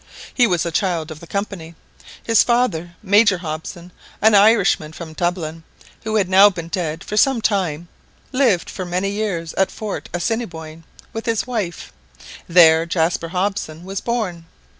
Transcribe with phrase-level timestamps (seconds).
[0.33, 1.75] He was" a child of the Company."
[2.23, 5.61] His father, Major Hobson, an Irishman from Dublin,
[6.05, 7.87] who had now been dead for some time,
[8.31, 11.93] lived for many years at Fort Assiniboin with his wife.
[12.49, 14.47] There Jaspar Hobson was born.